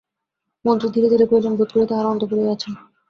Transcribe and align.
মন্ত্রী 0.65 0.87
ধীরে 0.95 1.07
ধীরে 1.09 1.25
কহিলেন, 1.27 1.53
বোধ 1.55 1.69
করি 1.71 1.85
তাঁহারা 1.89 2.11
অন্তঃপুরেই 2.11 2.53
আছেন। 2.55 2.71